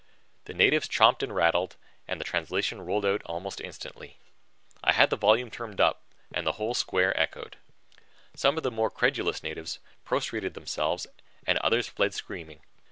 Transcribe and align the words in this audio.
The 0.45 0.55
natives 0.55 0.87
chomped 0.87 1.21
and 1.21 1.35
rattled 1.35 1.75
and 2.07 2.19
the 2.19 2.23
translation 2.25 2.81
rolled 2.81 3.05
out 3.05 3.21
almost 3.27 3.61
instantly. 3.61 4.17
I 4.83 4.93
had 4.93 5.11
the 5.11 5.15
volume 5.15 5.51
turned 5.51 5.79
up 5.79 6.01
and 6.33 6.47
the 6.47 6.53
whole 6.53 6.73
square 6.73 7.15
echoed. 7.19 7.57
Some 8.35 8.57
of 8.57 8.63
the 8.63 8.71
more 8.71 8.89
credulous 8.89 9.43
natives 9.43 9.77
prostrated 10.03 10.55
themselves 10.55 11.05
and 11.45 11.59
others 11.59 11.85
fled 11.87 12.15
screaming. 12.15 12.61